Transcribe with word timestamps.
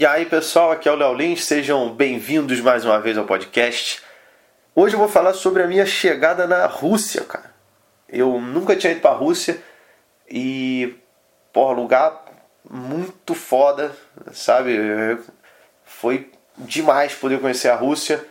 E 0.00 0.06
aí 0.06 0.24
pessoal, 0.24 0.72
aqui 0.72 0.88
é 0.88 0.92
o 0.92 0.94
Léo 0.94 1.12
Lins, 1.12 1.44
sejam 1.44 1.92
bem-vindos 1.92 2.58
mais 2.62 2.86
uma 2.86 2.98
vez 2.98 3.18
ao 3.18 3.26
podcast. 3.26 4.00
Hoje 4.74 4.94
eu 4.94 4.98
vou 4.98 5.10
falar 5.10 5.34
sobre 5.34 5.62
a 5.62 5.66
minha 5.66 5.84
chegada 5.84 6.46
na 6.46 6.64
Rússia, 6.64 7.22
cara. 7.22 7.52
Eu 8.08 8.40
nunca 8.40 8.74
tinha 8.74 8.92
ido 8.92 9.02
pra 9.02 9.10
Rússia 9.10 9.62
e, 10.26 10.96
porra, 11.52 11.74
lugar 11.74 12.24
muito 12.70 13.34
foda, 13.34 13.94
sabe? 14.32 15.18
Foi 15.84 16.30
demais 16.56 17.14
poder 17.14 17.38
conhecer 17.38 17.68
a 17.68 17.76
Rússia. 17.76 18.24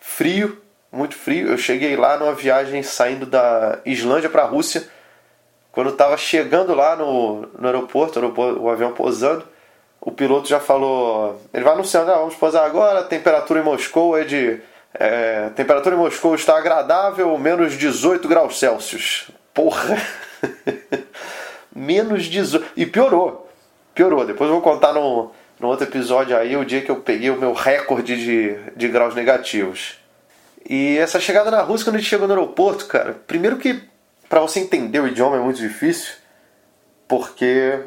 Frio, 0.00 0.60
muito 0.90 1.14
frio. 1.14 1.46
Eu 1.46 1.56
cheguei 1.56 1.94
lá 1.96 2.16
numa 2.16 2.34
viagem 2.34 2.82
saindo 2.82 3.26
da 3.26 3.78
Islândia 3.86 4.28
para 4.28 4.42
a 4.42 4.46
Rússia. 4.46 4.88
Quando 5.70 5.90
eu 5.90 5.96
tava 5.96 6.16
chegando 6.16 6.74
lá 6.74 6.96
no, 6.96 7.42
no 7.56 7.68
aeroporto, 7.68 8.18
o, 8.18 8.62
o 8.64 8.68
avião 8.68 8.92
pousando, 8.92 9.46
o 10.00 10.12
piloto 10.12 10.48
já 10.48 10.60
falou, 10.60 11.40
ele 11.52 11.64
vai 11.64 11.74
anunciando, 11.74 12.10
ah, 12.10 12.18
vamos 12.18 12.34
pousar 12.34 12.64
agora, 12.64 13.02
temperatura 13.02 13.60
em 13.60 13.64
Moscou 13.64 14.16
é 14.16 14.24
de 14.24 14.60
é, 14.98 15.50
temperatura 15.50 15.94
em 15.94 15.98
Moscou 15.98 16.34
está 16.34 16.56
agradável, 16.56 17.36
menos 17.38 17.74
18 17.74 18.26
graus 18.28 18.58
Celsius. 18.58 19.30
Porra! 19.52 19.96
menos 21.74 22.24
18. 22.24 22.72
E 22.76 22.86
piorou. 22.86 23.48
Piorou. 23.94 24.24
Depois 24.24 24.48
eu 24.48 24.54
vou 24.54 24.62
contar 24.62 24.92
no, 24.92 25.30
no 25.58 25.68
outro 25.68 25.86
episódio 25.86 26.36
aí 26.36 26.56
o 26.56 26.64
dia 26.64 26.82
que 26.82 26.90
eu 26.90 26.96
peguei 26.96 27.30
o 27.30 27.38
meu 27.38 27.52
recorde 27.52 28.16
de, 28.16 28.56
de 28.74 28.88
graus 28.88 29.14
negativos. 29.14 29.98
E 30.68 30.96
essa 30.98 31.20
chegada 31.20 31.50
na 31.50 31.62
Rússia, 31.62 31.84
quando 31.86 31.96
a 31.96 31.98
gente 31.98 32.08
chegou 32.08 32.26
no 32.26 32.34
aeroporto, 32.34 32.86
cara, 32.86 33.16
primeiro 33.26 33.56
que 33.56 33.82
para 34.28 34.40
você 34.40 34.60
entender 34.60 35.00
o 35.00 35.06
idioma 35.06 35.36
é 35.36 35.40
muito 35.40 35.60
difícil, 35.60 36.14
porque 37.06 37.78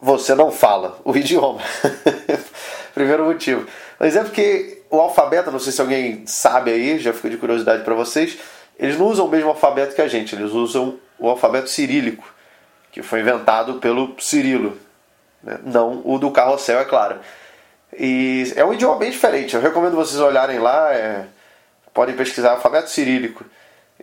você 0.00 0.34
não 0.34 0.50
fala 0.50 0.98
o 1.04 1.14
idioma. 1.16 1.60
Primeiro 2.94 3.24
motivo. 3.24 3.66
Mas 3.98 4.16
é 4.16 4.22
porque 4.22 4.82
o 4.90 5.00
alfabeto, 5.00 5.50
não 5.50 5.58
sei 5.58 5.72
se 5.72 5.80
alguém 5.80 6.26
sabe 6.26 6.70
aí, 6.70 6.98
já 6.98 7.12
fica 7.12 7.30
de 7.30 7.36
curiosidade 7.36 7.84
para 7.84 7.94
vocês, 7.94 8.38
eles 8.78 8.96
não 8.96 9.06
usam 9.06 9.26
o 9.26 9.28
mesmo 9.28 9.48
alfabeto 9.48 9.94
que 9.94 10.02
a 10.02 10.08
gente, 10.08 10.34
eles 10.34 10.52
usam 10.52 10.98
o 11.18 11.28
alfabeto 11.28 11.68
cirílico, 11.68 12.32
que 12.92 13.02
foi 13.02 13.20
inventado 13.20 13.74
pelo 13.74 14.14
Cirilo, 14.20 14.78
né? 15.42 15.58
não 15.64 16.00
o 16.04 16.18
do 16.18 16.30
carrossel, 16.30 16.78
é 16.78 16.84
claro. 16.84 17.18
E 17.98 18.52
é 18.54 18.64
um 18.64 18.72
idioma 18.72 18.96
bem 18.96 19.10
diferente, 19.10 19.54
eu 19.54 19.60
recomendo 19.60 19.96
vocês 19.96 20.20
olharem 20.20 20.58
lá, 20.58 20.94
é... 20.94 21.26
podem 21.92 22.14
pesquisar 22.14 22.52
alfabeto 22.52 22.90
cirílico. 22.90 23.44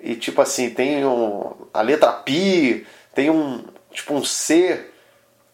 E 0.02 0.16
tipo 0.16 0.42
assim, 0.42 0.70
tem 0.70 1.06
um... 1.06 1.54
a 1.74 1.82
letra 1.82 2.12
Pi, 2.12 2.86
tem 3.14 3.30
um 3.30 3.64
tipo 3.92 4.14
um 4.14 4.24
C 4.26 4.92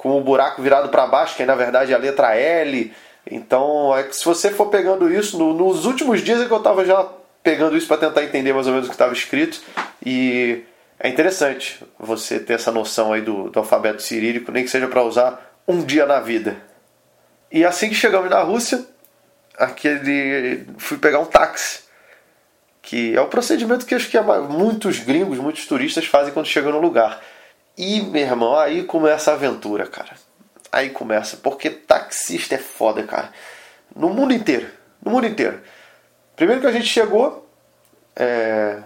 com 0.01 0.17
o 0.17 0.21
buraco 0.21 0.63
virado 0.63 0.89
para 0.89 1.05
baixo, 1.05 1.35
que 1.35 1.45
na 1.45 1.53
verdade 1.53 1.91
é 1.91 1.95
a 1.95 1.99
letra 1.99 2.35
L. 2.35 2.91
Então, 3.29 3.95
é 3.95 4.01
que 4.01 4.15
se 4.15 4.25
você 4.25 4.49
for 4.49 4.65
pegando 4.65 5.13
isso, 5.13 5.37
no, 5.37 5.53
nos 5.53 5.85
últimos 5.85 6.23
dias 6.23 6.41
é 6.41 6.45
que 6.47 6.51
eu 6.51 6.57
estava 6.57 6.83
já 6.83 7.07
pegando 7.43 7.77
isso 7.77 7.87
para 7.87 7.97
tentar 7.97 8.23
entender 8.23 8.51
mais 8.51 8.65
ou 8.65 8.73
menos 8.73 8.87
o 8.87 8.89
que 8.89 8.95
estava 8.95 9.13
escrito. 9.13 9.61
E 10.03 10.63
é 10.99 11.07
interessante 11.07 11.85
você 11.99 12.39
ter 12.39 12.53
essa 12.53 12.71
noção 12.71 13.13
aí 13.13 13.21
do, 13.21 13.51
do 13.51 13.59
alfabeto 13.59 14.01
cirílico, 14.01 14.51
nem 14.51 14.63
que 14.63 14.71
seja 14.71 14.87
para 14.87 15.03
usar 15.03 15.53
um 15.67 15.83
dia 15.83 16.07
na 16.07 16.19
vida. 16.19 16.57
E 17.51 17.63
assim 17.63 17.87
que 17.87 17.93
chegamos 17.93 18.27
na 18.27 18.41
Rússia, 18.41 18.83
aquele 19.55 20.65
fui 20.79 20.97
pegar 20.97 21.19
um 21.19 21.25
táxi, 21.25 21.81
que 22.81 23.15
é 23.15 23.21
o 23.21 23.27
procedimento 23.27 23.85
que 23.85 23.93
acho 23.93 24.09
que 24.09 24.19
muitos 24.49 24.97
gringos, 24.97 25.37
muitos 25.37 25.67
turistas 25.67 26.07
fazem 26.07 26.33
quando 26.33 26.47
chegam 26.47 26.71
no 26.71 26.81
lugar. 26.81 27.21
E, 27.77 28.01
meu 28.01 28.21
irmão, 28.21 28.55
aí 28.55 28.83
começa 28.83 29.31
a 29.31 29.33
aventura, 29.33 29.87
cara. 29.87 30.15
Aí 30.71 30.89
começa, 30.89 31.37
porque 31.37 31.69
taxista 31.69 32.55
é 32.55 32.57
foda, 32.57 33.03
cara. 33.03 33.31
No 33.95 34.09
mundo 34.09 34.33
inteiro. 34.33 34.69
No 35.03 35.11
mundo 35.11 35.27
inteiro. 35.27 35.61
Primeiro 36.35 36.61
que 36.61 36.67
a 36.67 36.71
gente 36.71 36.85
chegou, 36.85 37.47
é... 38.15 38.77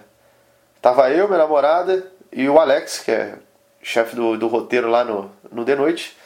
tava 0.82 1.10
eu, 1.12 1.28
minha 1.28 1.40
namorada 1.40 2.12
e 2.32 2.50
o 2.50 2.60
Alex, 2.60 3.00
que 3.00 3.12
é 3.12 3.36
chefe 3.82 4.16
do, 4.16 4.38
do 4.38 4.48
roteiro 4.48 4.90
lá 4.90 5.04
no, 5.04 5.32
no 5.52 5.64
The 5.64 5.76
Noite. 5.76 6.18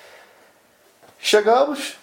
Chegamos, 1.19 1.97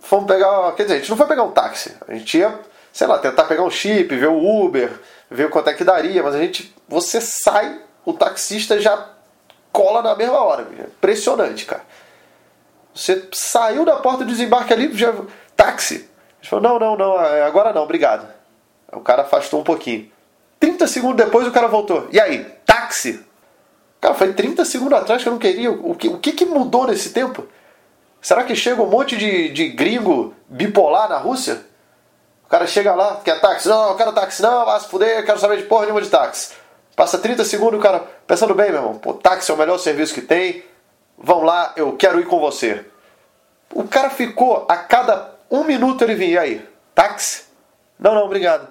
fomos 0.00 0.26
pegar. 0.26 0.72
Quer 0.72 0.82
dizer, 0.82 0.94
a 0.94 0.98
gente 0.98 1.10
não 1.10 1.16
foi 1.16 1.26
pegar 1.26 1.44
um 1.44 1.52
táxi. 1.52 1.96
A 2.08 2.14
gente 2.14 2.38
ia, 2.38 2.58
sei 2.92 3.06
lá, 3.06 3.18
tentar 3.18 3.44
pegar 3.44 3.62
um 3.62 3.70
chip, 3.70 4.14
ver 4.14 4.28
o 4.28 4.64
Uber, 4.64 4.90
ver 5.30 5.48
quanto 5.48 5.70
é 5.70 5.74
que 5.74 5.84
daria, 5.84 6.22
mas 6.22 6.34
a 6.34 6.38
gente. 6.38 6.74
Você 6.88 7.20
sai, 7.20 7.80
o 8.04 8.12
taxista 8.12 8.80
já 8.80 9.15
cola 9.76 10.00
na 10.00 10.16
mesma 10.16 10.40
hora. 10.40 10.62
Impressionante, 10.62 11.66
cara. 11.66 11.82
Você 12.94 13.28
saiu 13.32 13.84
da 13.84 13.96
porta 13.96 14.24
do 14.24 14.30
desembarque 14.30 14.72
ali, 14.72 14.90
já. 14.96 15.12
Táxi. 15.54 16.08
Ele 16.40 16.48
falou: 16.48 16.62
não, 16.62 16.78
não, 16.78 16.96
não, 16.96 17.22
é, 17.22 17.42
agora 17.42 17.74
não, 17.74 17.82
obrigado. 17.82 18.26
O 18.90 19.00
cara 19.00 19.22
afastou 19.22 19.60
um 19.60 19.64
pouquinho. 19.64 20.10
30 20.58 20.86
segundos 20.86 21.22
depois 21.22 21.46
o 21.46 21.52
cara 21.52 21.68
voltou. 21.68 22.08
E 22.10 22.18
aí? 22.18 22.44
Táxi? 22.64 23.22
Cara, 24.00 24.14
foi 24.14 24.32
30 24.32 24.64
segundos 24.64 24.98
atrás 24.98 25.22
que 25.22 25.28
eu 25.28 25.32
não 25.32 25.38
queria. 25.38 25.70
O 25.70 25.94
que, 25.94 26.08
o 26.08 26.18
que, 26.18 26.32
que 26.32 26.46
mudou 26.46 26.86
nesse 26.86 27.10
tempo? 27.10 27.46
Será 28.22 28.44
que 28.44 28.56
chega 28.56 28.82
um 28.82 28.86
monte 28.86 29.16
de, 29.16 29.50
de 29.50 29.68
gringo 29.68 30.34
bipolar 30.48 31.08
na 31.08 31.18
Rússia? 31.18 31.66
O 32.46 32.48
cara 32.48 32.66
chega 32.66 32.94
lá, 32.94 33.20
quer 33.22 33.40
táxi? 33.40 33.68
Não, 33.68 33.90
eu 33.90 33.96
quero 33.96 34.12
táxi, 34.12 34.40
não, 34.40 34.64
vai 34.64 34.80
se 34.80 34.88
fuder, 34.88 35.26
quero 35.26 35.38
saber 35.38 35.58
de 35.58 35.64
porra 35.64 35.82
nenhuma 35.82 36.00
de 36.00 36.08
táxi. 36.08 36.54
Passa 36.96 37.18
30 37.18 37.44
segundos 37.44 37.78
o 37.78 37.82
cara 37.82 38.00
pensando 38.26 38.54
bem, 38.54 38.70
meu 38.70 38.80
irmão, 38.80 38.98
pô, 38.98 39.12
táxi 39.12 39.50
é 39.50 39.54
o 39.54 39.56
melhor 39.58 39.76
serviço 39.76 40.14
que 40.14 40.22
tem, 40.22 40.64
vão 41.18 41.42
lá, 41.42 41.74
eu 41.76 41.94
quero 41.94 42.18
ir 42.18 42.24
com 42.24 42.40
você. 42.40 42.86
O 43.74 43.86
cara 43.86 44.08
ficou, 44.08 44.64
a 44.66 44.78
cada 44.78 45.34
um 45.50 45.62
minuto 45.62 46.02
ele 46.02 46.14
vinha, 46.14 46.32
e 46.32 46.38
aí, 46.38 46.68
táxi? 46.94 47.44
Não, 47.98 48.14
não, 48.14 48.24
obrigado. 48.24 48.66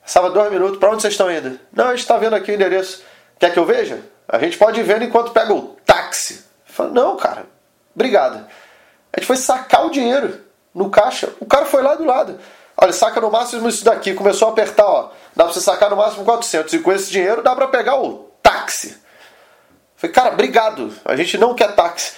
Passava 0.00 0.30
dois 0.30 0.52
minutos, 0.52 0.78
para 0.78 0.90
onde 0.90 1.02
vocês 1.02 1.14
estão 1.14 1.30
indo? 1.30 1.58
Não, 1.72 1.86
a 1.86 1.90
gente 1.90 2.00
está 2.00 2.16
vendo 2.16 2.34
aqui 2.34 2.52
o 2.52 2.54
endereço. 2.54 3.02
Quer 3.40 3.52
que 3.52 3.58
eu 3.58 3.66
veja? 3.66 4.00
A 4.28 4.38
gente 4.38 4.56
pode 4.56 4.78
ir 4.78 4.84
vendo 4.84 5.04
enquanto 5.04 5.32
pega 5.32 5.52
o 5.52 5.76
táxi. 5.84 6.44
Falei, 6.64 6.92
não, 6.92 7.16
cara, 7.16 7.46
obrigado. 7.94 8.46
A 9.12 9.18
gente 9.18 9.26
foi 9.26 9.36
sacar 9.36 9.84
o 9.84 9.90
dinheiro 9.90 10.40
no 10.72 10.90
caixa. 10.90 11.32
O 11.40 11.46
cara 11.46 11.66
foi 11.66 11.82
lá 11.82 11.96
do 11.96 12.04
lado. 12.04 12.38
Olha, 12.82 12.92
saca 12.92 13.20
no 13.20 13.30
máximo 13.30 13.68
isso 13.68 13.84
daqui. 13.84 14.12
Começou 14.12 14.48
a 14.48 14.50
apertar, 14.50 14.84
ó. 14.84 15.10
Dá 15.36 15.44
pra 15.44 15.52
você 15.52 15.60
sacar 15.60 15.88
no 15.88 15.94
máximo 15.94 16.24
400. 16.24 16.72
E 16.72 16.80
com 16.80 16.90
esse 16.90 17.12
dinheiro 17.12 17.40
dá 17.40 17.54
pra 17.54 17.68
pegar 17.68 18.02
o 18.02 18.28
táxi. 18.42 19.00
Falei, 19.94 20.12
cara, 20.12 20.32
obrigado. 20.32 20.92
A 21.04 21.14
gente 21.14 21.38
não 21.38 21.54
quer 21.54 21.76
táxi. 21.76 22.14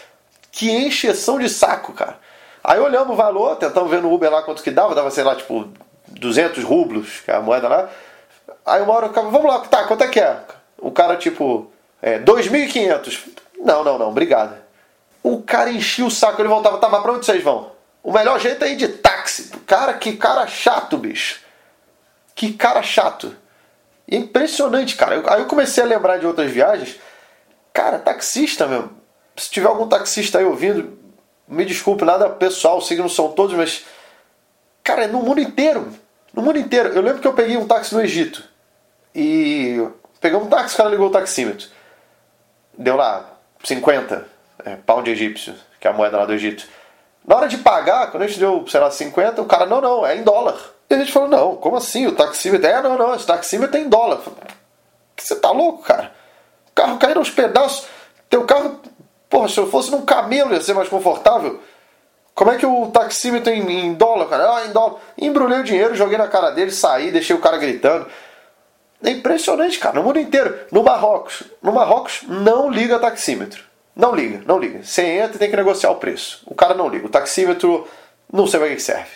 Que 0.50 0.70
encheção 0.70 1.38
de 1.38 1.50
saco, 1.50 1.92
cara. 1.92 2.18
Aí 2.62 2.80
olhamos 2.80 3.12
o 3.12 3.14
valor, 3.14 3.56
tentamos 3.56 3.90
ver 3.90 4.00
no 4.00 4.10
Uber 4.10 4.30
lá 4.30 4.42
quanto 4.42 4.62
que 4.62 4.70
dava. 4.70 4.94
Dava, 4.94 5.10
sei 5.10 5.22
lá, 5.22 5.36
tipo, 5.36 5.68
200 6.08 6.64
rublos, 6.64 7.20
que 7.20 7.30
é 7.30 7.34
a 7.34 7.42
moeda 7.42 7.68
lá. 7.68 7.90
Aí 8.64 8.80
uma 8.80 8.94
hora, 8.94 9.08
vamos 9.08 9.44
lá, 9.44 9.58
tá, 9.60 9.84
quanto 9.84 10.04
é 10.04 10.08
que 10.08 10.18
é? 10.18 10.38
O 10.78 10.90
cara, 10.90 11.18
tipo, 11.18 11.70
é, 12.00 12.18
2.500. 12.20 13.20
Não, 13.58 13.84
não, 13.84 13.98
não, 13.98 14.08
obrigado. 14.08 14.56
O 15.22 15.42
cara 15.42 15.70
enchia 15.70 16.06
o 16.06 16.10
saco, 16.10 16.40
ele 16.40 16.48
voltava, 16.48 16.78
tá, 16.78 16.88
mas 16.88 17.02
pra 17.02 17.12
onde 17.12 17.26
vocês 17.26 17.44
vão? 17.44 17.73
O 18.04 18.12
melhor 18.12 18.38
jeito 18.38 18.62
é 18.62 18.72
ir 18.72 18.76
de 18.76 18.86
táxi. 18.86 19.48
Cara, 19.66 19.94
que 19.94 20.14
cara 20.18 20.46
chato, 20.46 20.98
bicho. 20.98 21.40
Que 22.34 22.52
cara 22.52 22.82
chato. 22.82 23.34
É 24.06 24.16
impressionante, 24.16 24.94
cara. 24.94 25.22
Aí 25.32 25.40
eu 25.40 25.46
comecei 25.46 25.82
a 25.82 25.86
lembrar 25.86 26.18
de 26.18 26.26
outras 26.26 26.50
viagens. 26.50 27.00
Cara, 27.72 27.98
taxista 27.98 28.66
mesmo. 28.66 28.90
Se 29.34 29.50
tiver 29.50 29.68
algum 29.68 29.88
taxista 29.88 30.38
aí 30.38 30.44
ouvindo, 30.44 30.98
me 31.48 31.64
desculpe, 31.64 32.04
nada 32.04 32.28
pessoal, 32.28 32.78
não 32.98 33.08
são 33.08 33.32
todos, 33.32 33.56
mas. 33.56 33.86
Cara, 34.82 35.04
é 35.04 35.06
no 35.06 35.22
mundo 35.22 35.40
inteiro. 35.40 35.90
No 36.34 36.42
mundo 36.42 36.58
inteiro. 36.58 36.90
Eu 36.90 37.00
lembro 37.00 37.22
que 37.22 37.26
eu 37.26 37.32
peguei 37.32 37.56
um 37.56 37.66
táxi 37.66 37.94
no 37.94 38.02
Egito. 38.02 38.44
E. 39.14 39.82
Pegamos 40.20 40.46
um 40.46 40.50
táxi, 40.50 40.74
o 40.74 40.76
cara 40.76 40.90
ligou 40.90 41.08
o 41.08 41.12
taxímetro. 41.12 41.68
Deu 42.76 42.96
lá 42.96 43.38
50 43.62 44.26
é, 44.62 44.76
pound 44.76 45.10
egípcio, 45.10 45.54
que 45.80 45.86
é 45.86 45.90
a 45.90 45.94
moeda 45.94 46.18
lá 46.18 46.26
do 46.26 46.34
Egito. 46.34 46.68
Na 47.26 47.36
hora 47.36 47.48
de 47.48 47.58
pagar, 47.58 48.10
quando 48.10 48.24
a 48.24 48.26
gente 48.26 48.38
deu, 48.38 48.66
sei 48.68 48.80
lá, 48.80 48.90
50, 48.90 49.40
o 49.40 49.46
cara, 49.46 49.64
não, 49.64 49.80
não, 49.80 50.06
é 50.06 50.16
em 50.16 50.22
dólar. 50.22 50.56
E 50.90 50.94
a 50.94 50.98
gente 50.98 51.12
falou, 51.12 51.28
não, 51.28 51.56
como 51.56 51.76
assim? 51.76 52.06
O 52.06 52.12
taxímetro, 52.12 52.66
é, 52.66 52.82
não, 52.82 52.98
não, 52.98 53.14
esse 53.14 53.26
taxímetro 53.26 53.76
é 53.76 53.80
em 53.80 53.88
dólar. 53.88 54.20
Você 55.16 55.36
tá 55.36 55.50
louco, 55.50 55.82
cara? 55.82 56.12
O 56.68 56.72
carro 56.74 56.98
caindo 56.98 57.18
aos 57.18 57.30
pedaços. 57.30 57.86
Teu 58.28 58.44
carro, 58.44 58.80
porra, 59.30 59.48
se 59.48 59.58
eu 59.58 59.70
fosse 59.70 59.90
num 59.90 60.02
camelo 60.02 60.52
ia 60.52 60.60
ser 60.60 60.74
mais 60.74 60.88
confortável. 60.88 61.60
Como 62.34 62.50
é 62.50 62.56
que 62.56 62.66
o 62.66 62.88
taxímetro 62.88 63.52
em, 63.52 63.86
em 63.86 63.94
dólar, 63.94 64.26
cara? 64.26 64.56
Ah, 64.56 64.66
em 64.66 64.72
dólar. 64.72 65.00
Embrulhei 65.16 65.60
o 65.60 65.64
dinheiro, 65.64 65.94
joguei 65.94 66.18
na 66.18 66.28
cara 66.28 66.50
dele, 66.50 66.72
saí, 66.72 67.10
deixei 67.10 67.34
o 67.34 67.40
cara 67.40 67.56
gritando. 67.56 68.06
É 69.02 69.10
impressionante, 69.10 69.78
cara, 69.78 69.94
no 69.94 70.02
mundo 70.02 70.18
inteiro. 70.18 70.58
No 70.70 70.82
Marrocos, 70.82 71.44
no 71.62 71.72
Marrocos 71.72 72.22
não 72.26 72.70
liga 72.70 72.98
taxímetro. 72.98 73.62
Não 73.94 74.14
liga, 74.14 74.42
não 74.46 74.58
liga. 74.58 74.82
Você 74.82 75.02
entra 75.02 75.36
e 75.36 75.38
tem 75.38 75.50
que 75.50 75.56
negociar 75.56 75.90
o 75.90 75.96
preço. 75.96 76.42
O 76.46 76.54
cara 76.54 76.74
não 76.74 76.88
liga. 76.88 77.06
O 77.06 77.10
taxímetro, 77.10 77.86
não 78.32 78.46
sei 78.46 78.60
para 78.60 78.74
que 78.74 78.80
serve. 78.80 79.10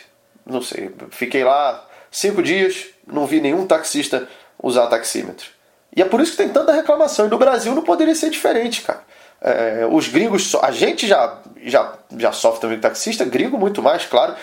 Não 0.46 0.62
sei. 0.62 0.90
Fiquei 1.10 1.44
lá 1.44 1.84
cinco 2.10 2.42
dias, 2.42 2.86
não 3.06 3.26
vi 3.26 3.40
nenhum 3.40 3.66
taxista 3.66 4.28
usar 4.62 4.86
taxímetro. 4.86 5.48
E 5.94 6.02
é 6.02 6.04
por 6.04 6.20
isso 6.20 6.32
que 6.32 6.38
tem 6.38 6.48
tanta 6.48 6.72
reclamação. 6.72 7.26
E 7.26 7.28
no 7.28 7.38
Brasil 7.38 7.75
não 7.75 7.82
poderia 7.82 8.14
ser 8.14 8.30
diferente, 8.30 8.82
cara. 8.82 9.02
É, 9.40 9.86
os 9.90 10.08
gringos, 10.08 10.54
a 10.56 10.70
gente 10.70 11.06
já, 11.06 11.38
já, 11.62 11.94
já 12.16 12.32
sofre 12.32 12.60
também 12.60 12.78
taxista, 12.78 13.25
gringo 13.25 13.58
muito 13.58 13.82
mais, 13.82 14.04
claro. 14.04 14.34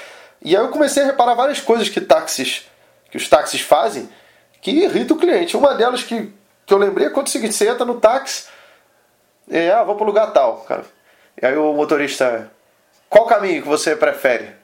E 0.42 0.56
aí 0.56 0.62
eu 0.62 0.70
comecei 0.70 1.04
a 1.04 1.06
reparar 1.06 1.34
várias 1.34 1.60
coisas 1.60 1.90
que 1.90 2.02
táxis, 2.02 2.66
que 3.10 3.18
os 3.18 3.28
táxis 3.28 3.62
fazem 3.62 4.10
que 4.66 4.72
irrita 4.72 5.14
o 5.14 5.18
cliente. 5.18 5.56
Uma 5.56 5.76
delas 5.76 6.02
que, 6.02 6.34
que 6.66 6.74
eu 6.74 6.80
lembrei 6.80 7.06
é 7.06 7.10
quando 7.12 7.28
o 7.28 7.30
seguinte, 7.30 7.54
você 7.54 7.70
entra 7.70 7.86
no 7.86 8.00
táxi, 8.00 8.46
é, 9.50 9.72
ah, 9.72 9.84
vou 9.84 9.96
para 9.96 10.04
o 10.04 10.08
lugar 10.08 10.32
tal, 10.34 10.58
cara. 10.62 10.86
E 11.42 11.46
aí 11.46 11.56
o 11.58 11.74
motorista, 11.74 12.52
qual 13.10 13.26
caminho 13.26 13.62
que 13.62 13.68
você 13.68 13.96
prefere? 13.96 14.56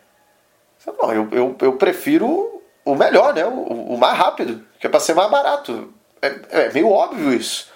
Não, 0.86 1.13
eu, 1.13 1.30
eu, 1.31 1.56
eu 1.62 1.74
prefiro 1.74 2.62
o 2.83 2.95
melhor, 2.95 3.33
né? 3.33 3.45
O, 3.45 3.94
o 3.94 3.98
mais 3.98 4.18
rápido, 4.18 4.66
que 4.80 4.88
é 4.88 4.89
para 4.89 5.00
ser 5.00 5.13
mais 5.13 5.30
barato. 5.30 5.94
É, 6.22 6.66
é 6.66 6.72
meio 6.72 6.89
óbvio 6.89 7.33
isso. 7.33 7.69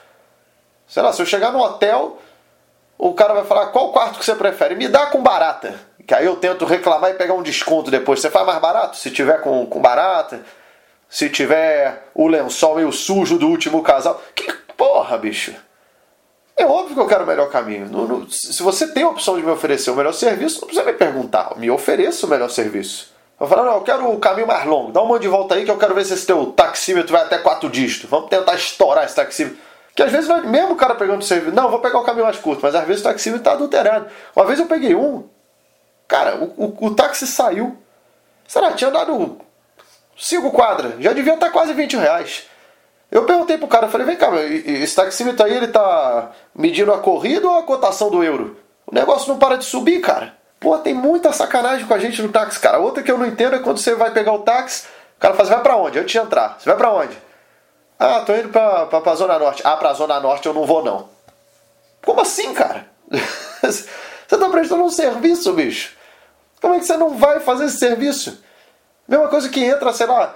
Sei 0.88 1.02
lá, 1.02 1.12
se 1.12 1.22
eu 1.22 1.26
chegar 1.26 1.52
no 1.52 1.60
hotel, 1.60 2.20
o 2.98 3.14
cara 3.14 3.34
vai 3.34 3.44
falar 3.46 3.68
qual 3.68 3.92
quarto 3.92 4.20
que 4.20 4.26
você 4.26 4.36
prefere? 4.36 4.76
Me 4.76 4.88
dá 4.88 5.08
com 5.08 5.22
barata. 5.22 5.80
Que 6.08 6.14
aí 6.14 6.26
eu 6.26 6.36
tento 6.36 6.66
reclamar 6.66 7.12
e 7.12 7.16
pegar 7.16 7.34
um 7.34 7.42
desconto 7.42 7.90
depois. 7.90 8.20
Você 8.20 8.30
faz 8.30 8.46
mais 8.46 8.60
barato? 8.60 8.98
Se 8.98 9.10
tiver 9.10 9.42
com, 9.42 9.66
com 9.66 9.82
barata. 9.82 10.42
Se 11.10 11.30
tiver 11.30 12.10
o 12.14 12.28
lençol 12.28 12.76
meio 12.76 12.92
sujo 12.92 13.38
do 13.38 13.48
último 13.48 13.82
casal. 13.82 14.22
Que 14.36 14.52
porra, 14.78 15.18
bicho. 15.18 15.56
É 16.58 16.66
óbvio 16.66 16.96
que 16.96 17.02
eu 17.02 17.08
quero 17.08 17.24
o 17.24 17.28
melhor 17.28 17.50
caminho. 17.50 17.88
No, 17.88 18.08
no, 18.08 18.32
se 18.32 18.64
você 18.64 18.88
tem 18.88 19.04
a 19.04 19.10
opção 19.10 19.36
de 19.36 19.44
me 19.44 19.52
oferecer 19.52 19.92
o 19.92 19.96
melhor 19.96 20.14
serviço, 20.14 20.62
não 20.62 20.68
precisa 20.68 20.86
me 20.86 20.94
perguntar. 20.94 21.58
Me 21.58 21.70
ofereça 21.70 22.26
o 22.26 22.30
melhor 22.30 22.50
serviço. 22.50 23.14
Eu 23.38 23.48
falo, 23.48 23.66
não, 23.66 23.74
eu 23.74 23.82
quero 23.82 24.10
o 24.10 24.18
caminho 24.20 24.48
mais 24.48 24.66
longo. 24.66 24.94
Dá 24.94 25.02
um 25.02 25.08
monte 25.08 25.24
de 25.24 25.28
volta 25.28 25.56
aí 25.56 25.66
que 25.66 25.72
eu 25.72 25.78
quero 25.78 25.94
ver 25.94 26.06
se 26.06 26.14
esse 26.14 26.26
teu 26.26 26.46
taxímetro 26.54 27.12
vai 27.12 27.24
até 27.24 27.38
quatro 27.38 27.70
dígitos. 27.70 28.10
Vamos 28.10 28.30
tentar 28.30 28.56
estourar 28.56 29.04
esse 29.04 29.16
taxímetro. 29.16 29.60
Que 29.94 30.04
às 30.04 30.12
vezes, 30.12 30.30
mesmo 30.46 30.74
o 30.74 30.76
cara 30.76 30.96
pegando 30.96 31.22
o 31.22 31.26
serviço, 31.26 31.56
não, 31.56 31.70
vou 31.70 31.80
pegar 31.80 32.00
o 32.00 32.04
caminho 32.04 32.26
mais 32.26 32.38
curto, 32.38 32.62
mas 32.62 32.74
às 32.74 32.86
vezes 32.86 33.02
o 33.02 33.06
taxímetro 33.06 33.42
está 33.42 33.52
adulterado. 33.52 34.08
Uma 34.36 34.46
vez 34.46 34.60
eu 34.60 34.66
peguei 34.66 34.96
um, 34.96 35.24
cara, 36.08 36.36
o, 36.36 36.54
o, 36.58 36.88
o 36.88 36.96
táxi 36.96 37.28
saiu. 37.28 37.78
Será? 38.48 38.72
Tinha 38.74 38.92
dado 38.92 39.38
cinco 40.18 40.52
quadras, 40.52 40.94
já 41.00 41.14
devia 41.14 41.34
estar 41.34 41.48
tá 41.48 41.52
quase 41.52 41.74
20 41.74 41.98
reais. 41.98 42.46
Eu 43.16 43.24
perguntei 43.24 43.58
pro 43.58 43.66
cara, 43.66 43.88
falei, 43.88 44.06
vem 44.06 44.18
cá, 44.18 44.30
esse 44.36 44.94
taxímetro 44.94 45.46
aí 45.46 45.56
ele 45.56 45.70
tá 45.70 46.32
medindo 46.54 46.92
a 46.92 47.00
corrida 47.00 47.48
ou 47.48 47.58
a 47.58 47.64
cotação 47.64 48.10
do 48.10 48.22
euro? 48.22 48.58
O 48.86 48.94
negócio 48.94 49.30
não 49.30 49.40
para 49.40 49.56
de 49.56 49.64
subir, 49.64 50.02
cara. 50.02 50.36
Pô, 50.60 50.78
tem 50.80 50.94
muita 50.94 51.32
sacanagem 51.32 51.88
com 51.88 51.94
a 51.94 51.98
gente 51.98 52.22
no 52.22 52.28
táxi, 52.28 52.60
cara. 52.60 52.78
Outra 52.78 53.02
que 53.02 53.10
eu 53.10 53.18
não 53.18 53.26
entendo 53.26 53.56
é 53.56 53.60
quando 53.60 53.78
você 53.78 53.96
vai 53.96 54.12
pegar 54.12 54.34
o 54.34 54.40
táxi, 54.40 54.88
o 55.16 55.22
cara 55.22 55.34
fala, 55.34 55.48
vai 55.48 55.62
pra 55.64 55.78
onde? 55.78 55.98
Antes 55.98 56.12
de 56.12 56.18
entrar. 56.18 56.58
Você 56.60 56.66
vai 56.66 56.78
pra 56.78 56.92
onde? 56.92 57.18
Ah, 57.98 58.20
tô 58.20 58.36
indo 58.36 58.50
pra, 58.50 58.86
pra, 58.88 59.00
pra 59.00 59.16
Zona 59.16 59.40
Norte. 59.40 59.62
Ah, 59.64 59.78
pra 59.78 59.94
Zona 59.94 60.20
Norte 60.20 60.46
eu 60.46 60.54
não 60.54 60.66
vou, 60.66 60.84
não. 60.84 61.08
Como 62.04 62.20
assim, 62.20 62.54
cara? 62.54 62.86
você 63.64 63.88
tá 64.28 64.50
prestando 64.50 64.84
um 64.84 64.90
serviço, 64.90 65.54
bicho. 65.54 65.96
Como 66.60 66.74
é 66.74 66.80
que 66.80 66.86
você 66.86 66.98
não 66.98 67.12
vai 67.12 67.40
fazer 67.40 67.68
esse 67.68 67.78
serviço? 67.78 68.44
Mesma 69.08 69.30
coisa 69.30 69.48
que 69.48 69.64
entra, 69.64 69.94
sei 69.94 70.06
lá, 70.06 70.36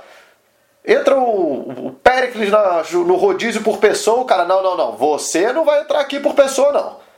entra 0.85 1.17
o, 1.17 1.87
o 1.87 1.91
Pericles 1.93 2.49
na, 2.49 2.83
no 2.91 3.15
rodízio 3.15 3.63
por 3.63 3.77
pessoa, 3.77 4.21
o 4.21 4.25
cara, 4.25 4.45
não, 4.45 4.61
não, 4.63 4.77
não, 4.77 4.91
você 4.93 5.51
não 5.51 5.65
vai 5.65 5.81
entrar 5.81 5.99
aqui 5.99 6.19
por 6.19 6.33
pessoa, 6.33 6.71
não. 6.71 7.09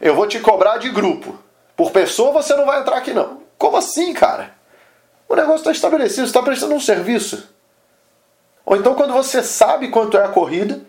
Eu 0.00 0.14
vou 0.14 0.26
te 0.26 0.40
cobrar 0.40 0.78
de 0.78 0.88
grupo. 0.88 1.38
Por 1.76 1.90
pessoa 1.90 2.32
você 2.32 2.54
não 2.54 2.64
vai 2.64 2.80
entrar 2.80 2.96
aqui, 2.96 3.12
não. 3.12 3.42
Como 3.58 3.76
assim, 3.76 4.12
cara? 4.12 4.54
O 5.28 5.34
negócio 5.34 5.58
está 5.58 5.72
estabelecido, 5.72 6.26
está 6.26 6.42
prestando 6.42 6.74
um 6.74 6.80
serviço. 6.80 7.48
Ou 8.64 8.76
então 8.76 8.94
quando 8.94 9.12
você 9.12 9.42
sabe 9.42 9.88
quanto 9.88 10.16
é 10.16 10.24
a 10.24 10.28
corrida, 10.28 10.80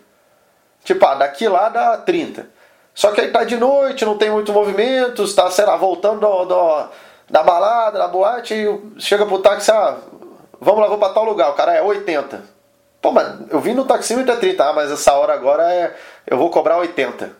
tipo, 0.82 1.04
ah, 1.04 1.14
daqui 1.14 1.48
lá 1.48 1.68
dá 1.68 1.96
30. 1.96 2.48
Só 2.94 3.10
que 3.10 3.20
aí 3.20 3.30
tá 3.30 3.42
de 3.42 3.56
noite, 3.56 4.04
não 4.04 4.16
tem 4.16 4.30
muito 4.30 4.52
movimento, 4.52 5.24
está, 5.24 5.50
sei 5.50 5.64
lá, 5.64 5.76
voltando 5.76 6.20
do, 6.20 6.44
do, 6.44 6.88
da 7.28 7.42
balada, 7.42 7.98
da 7.98 8.06
boate, 8.06 8.54
e 8.54 9.00
chega 9.00 9.26
pro 9.26 9.40
táxi, 9.40 9.70
ah, 9.72 9.96
vamos 10.64 10.80
lá, 10.80 10.88
vou 10.88 10.98
pra 10.98 11.10
tal 11.10 11.24
lugar, 11.24 11.50
o 11.50 11.54
cara 11.54 11.74
é 11.74 11.82
80. 11.82 12.42
Pô, 13.00 13.12
mas 13.12 13.38
eu 13.50 13.60
vim 13.60 13.74
no 13.74 13.84
taxímetro 13.84 14.32
é 14.32 14.36
30, 14.36 14.64
ah, 14.64 14.72
mas 14.72 14.90
essa 14.90 15.12
hora 15.12 15.34
agora 15.34 15.70
é, 15.72 15.94
eu 16.26 16.38
vou 16.38 16.48
cobrar 16.50 16.78
80. 16.78 17.36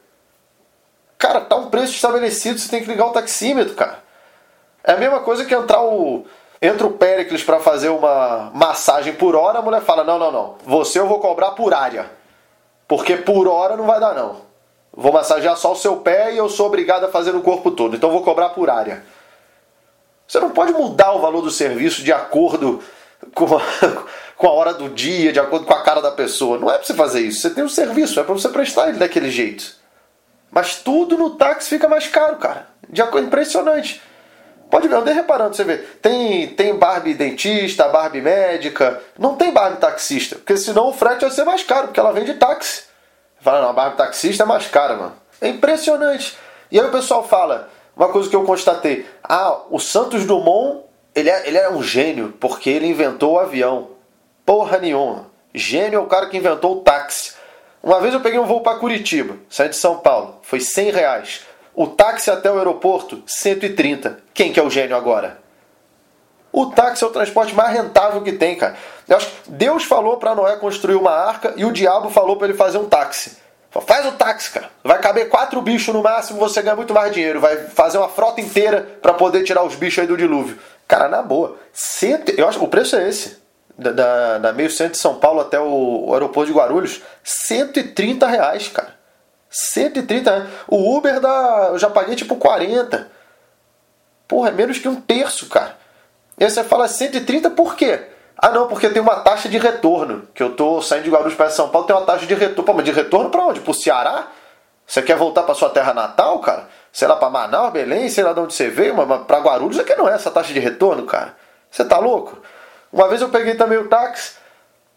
Cara, 1.17 1.41
tá 1.41 1.57
um 1.57 1.71
preço 1.71 1.95
estabelecido, 1.95 2.59
você 2.59 2.69
tem 2.69 2.83
que 2.83 2.91
ligar 2.91 3.07
o 3.07 3.13
taxímetro, 3.13 3.75
cara. 3.75 3.99
É 4.85 4.93
a 4.93 4.97
mesma 4.99 5.21
coisa 5.21 5.47
que 5.47 5.55
entrar 5.55 5.83
o 5.83 6.27
entra 6.61 6.87
o 6.87 6.93
Péricles 6.93 7.43
para 7.43 7.61
fazer 7.61 7.89
uma 7.89 8.51
massagem 8.55 9.15
por 9.15 9.35
hora, 9.35 9.59
a 9.59 9.63
mulher 9.63 9.81
fala: 9.81 10.05
"Não, 10.05 10.19
não, 10.19 10.31
não. 10.31 10.57
Você 10.65 10.99
eu 10.99 11.07
vou 11.07 11.19
cobrar 11.19 11.53
por 11.53 11.73
área. 11.73 12.11
Porque 12.87 13.17
por 13.17 13.49
hora 13.49 13.77
não 13.77 13.87
vai 13.87 13.99
dar 13.99 14.15
não. 14.15 14.43
Vou 14.93 15.13
massagear 15.13 15.57
só 15.57 15.73
o 15.73 15.77
seu 15.77 15.97
pé 15.97 16.33
e 16.33 16.37
eu 16.37 16.49
sou 16.49 16.67
obrigado 16.67 17.05
a 17.05 17.09
fazer 17.09 17.33
no 17.33 17.41
corpo 17.41 17.71
todo. 17.71 17.97
Então 17.97 18.11
vou 18.11 18.23
cobrar 18.23 18.51
por 18.51 18.69
área." 18.69 19.03
Você 20.27 20.41
não 20.41 20.51
pode 20.51 20.73
mudar 20.73 21.13
o 21.13 21.21
valor 21.21 21.43
do 21.43 21.51
serviço 21.51 22.03
de 22.03 22.13
acordo 22.13 22.83
com 23.35 23.57
a, 23.57 23.61
com 24.37 24.47
a 24.47 24.53
hora 24.53 24.73
do 24.73 24.89
dia, 24.89 25.33
de 25.33 25.41
acordo 25.41 25.67
com 25.67 25.75
a 25.75 25.83
cara 25.83 26.01
da 26.01 26.11
pessoa. 26.11 26.59
Não 26.59 26.71
é 26.71 26.75
para 26.75 26.85
você 26.85 26.95
fazer 26.95 27.21
isso. 27.21 27.41
Você 27.41 27.51
tem 27.51 27.65
um 27.65 27.69
serviço, 27.69 28.19
é 28.21 28.23
para 28.23 28.35
você 28.35 28.49
prestar 28.49 28.89
ele 28.89 28.99
daquele 28.99 29.31
jeito. 29.31 29.75
Mas 30.51 30.77
tudo 30.77 31.19
no 31.19 31.31
táxi 31.31 31.71
fica 31.71 31.89
mais 31.89 32.07
caro, 32.07 32.37
cara. 32.37 32.69
De 32.89 33.03
acordo, 33.03 33.27
impressionante. 33.27 34.01
Pode 34.71 34.89
ver, 34.89 34.97
andei 34.97 35.15
reparando, 35.15 35.55
você 35.55 35.65
vê. 35.65 35.79
Tem, 35.79 36.49
tem 36.49 36.77
Barbie 36.77 37.15
dentista, 37.15 37.89
Barbie 37.89 38.21
médica. 38.21 39.01
Não 39.19 39.37
tem 39.37 39.53
Barbie 39.53 39.79
taxista. 39.79 40.37
Porque 40.37 40.57
senão 40.57 40.89
o 40.89 40.93
frete 40.93 41.23
vai 41.23 41.31
ser 41.31 41.45
mais 41.45 41.63
caro, 41.63 41.89
porque 41.89 42.01
ela 42.01 42.13
vende 42.13 42.35
táxi. 42.35 42.85
Fala, 43.41 43.63
não, 43.63 43.71
a 43.71 43.73
Barbie 43.73 43.97
taxista 43.97 44.43
é 44.43 44.47
mais 44.47 44.67
cara, 44.67 44.97
mano. 44.97 45.13
É 45.41 45.49
impressionante. 45.49 46.37
E 46.71 46.79
aí 46.81 46.87
o 46.87 46.91
pessoal 46.91 47.27
fala, 47.27 47.69
uma 47.97 48.09
coisa 48.09 48.29
que 48.29 48.35
eu 48.35 48.45
constatei. 48.45 49.07
Ah, 49.23 49.61
o 49.71 49.79
Santos 49.79 50.25
Dumont, 50.25 50.85
ele 51.15 51.31
é, 51.31 51.47
ele 51.47 51.59
é 51.59 51.71
um 51.71 51.83
gênio, 51.83 52.35
porque 52.41 52.69
ele 52.69 52.87
inventou 52.87 53.35
o 53.35 53.39
avião. 53.39 53.91
Porra 54.45 54.79
nenhuma. 54.79 55.31
Gênio 55.55 55.99
é 55.99 56.01
o 56.01 56.07
cara 56.07 56.27
que 56.27 56.37
inventou 56.37 56.79
o 56.79 56.81
táxi. 56.81 57.35
Uma 57.83 58.01
vez 58.01 58.13
eu 58.13 58.21
peguei 58.21 58.39
um 58.39 58.47
voo 58.47 58.63
para 58.63 58.79
Curitiba, 58.79 59.37
saí 59.49 59.69
de 59.69 59.77
São 59.77 59.99
Paulo, 59.99 60.41
foi 60.43 60.59
100 60.59 60.91
reais. 60.91 61.43
O 61.75 61.87
táxi 61.87 62.31
até 62.31 62.51
o 62.51 62.57
aeroporto, 62.57 63.23
130. 63.27 64.21
Quem 64.33 64.53
que 64.53 64.59
é 64.59 64.63
o 64.63 64.71
gênio 64.71 64.97
agora? 64.97 65.39
O 66.51 66.67
táxi 66.67 67.05
é 67.05 67.07
o 67.07 67.11
transporte 67.11 67.55
mais 67.55 67.73
rentável 67.73 68.23
que 68.23 68.33
tem, 68.33 68.57
cara. 68.57 68.77
Deus 69.47 69.85
falou 69.85 70.17
para 70.17 70.35
Noé 70.35 70.57
construir 70.57 70.95
uma 70.95 71.11
arca 71.11 71.53
e 71.57 71.65
o 71.65 71.73
diabo 71.73 72.11
falou 72.11 72.37
para 72.37 72.49
ele 72.49 72.57
fazer 72.57 72.79
um 72.79 72.89
táxi. 72.89 73.37
Faz 73.87 74.07
o 74.07 74.13
táxi, 74.13 74.51
cara. 74.51 74.71
Vai 74.85 75.01
caber 75.01 75.29
quatro 75.29 75.61
bichos 75.61 75.93
no 75.93 76.03
máximo, 76.03 76.39
você 76.39 76.63
ganha 76.63 76.77
muito 76.77 76.95
mais 76.95 77.13
dinheiro. 77.13 77.41
Vai 77.41 77.57
fazer 77.57 77.99
uma 77.99 78.09
frota 78.09 78.41
inteira 78.41 78.99
para 79.03 79.15
poder 79.15 79.43
tirar 79.43 79.65
os 79.65 79.75
bichos 79.75 79.99
aí 79.99 80.07
do 80.07 80.17
dilúvio. 80.17 80.59
Cara, 80.87 81.09
na 81.09 81.23
boa. 81.23 81.57
Cento... 81.73 82.31
Eu 82.31 82.49
acho 82.49 82.63
o 82.63 82.69
preço 82.69 82.97
é 82.97 83.09
esse. 83.09 83.43
Da, 83.77 83.91
da, 83.91 84.39
da 84.39 84.53
meio 84.53 84.71
centro 84.71 84.93
de 84.93 84.99
São 84.99 85.17
Paulo 85.17 85.41
até 85.41 85.59
o, 85.59 86.07
o 86.07 86.15
aeroporto 86.15 86.53
de 86.53 86.57
Guarulhos. 86.57 87.03
130 87.23 88.27
reais, 88.27 88.69
cara. 88.69 88.95
130 89.51 90.31
reais. 90.31 90.49
O 90.69 90.97
Uber 90.97 91.21
dá. 91.21 91.71
Eu 91.73 91.79
já 91.79 91.91
paguei 91.91 92.15
tipo 92.15 92.37
40. 92.37 93.11
Porra, 94.29 94.49
é 94.49 94.53
menos 94.53 94.79
que 94.79 94.89
um 94.89 95.01
terço, 95.01 95.49
cara. 95.49 95.77
E 96.39 96.45
aí 96.45 96.51
você 96.51 96.65
fala 96.65 96.89
130 96.89 97.51
por 97.51 97.77
quê? 97.77 98.09
Ah, 98.37 98.51
não, 98.51 98.67
porque 98.67 98.91
tem 98.91 99.01
uma 99.01 99.17
taxa 99.17 99.49
de 99.49 99.59
retorno. 99.59 100.29
Que 100.35 100.43
eu 100.43 100.55
tô 100.55 100.83
saindo 100.83 101.05
de 101.05 101.11
Guarulhos 101.11 101.35
para 101.35 101.51
São 101.51 101.69
Paulo, 101.69 101.87
tem 101.87 101.95
uma 101.95 102.05
taxa 102.05 102.27
de 102.27 102.35
retorno. 102.35 102.65
Pô, 102.65 102.75
mas 102.75 102.85
de 102.85 102.91
retorno 102.93 103.31
para 103.31 103.47
onde? 103.47 103.61
Pro 103.61 103.73
Ceará? 103.73 104.29
Você 104.87 105.03
quer 105.03 105.17
voltar 105.17 105.45
para 105.45 105.55
sua 105.55 105.71
terra 105.71 105.95
natal, 105.95 106.39
cara? 106.41 106.69
Sei 106.95 107.09
lá, 107.09 107.17
para 107.17 107.29
Manaus, 107.29 107.73
Belém, 107.73 108.09
sei 108.09 108.23
lá 108.23 108.33
de 108.33 108.39
onde 108.39 108.55
você 108.55 108.69
veio, 108.69 108.95
mas 108.95 109.23
para 109.23 109.41
Guarulhos 109.41 109.81
é 109.81 109.83
que 109.83 109.97
não 109.97 110.09
é 110.09 110.15
essa 110.15 110.31
taxa 110.31 110.53
de 110.53 110.61
retorno, 110.61 111.05
cara. 111.05 111.35
Você 111.69 111.85
tá 111.85 111.99
louco? 111.99 112.39
Uma 112.93 113.09
vez 113.09 113.21
eu 113.21 113.29
peguei 113.31 113.57
também 113.57 113.77
o 113.77 113.89
táxi 113.89 114.37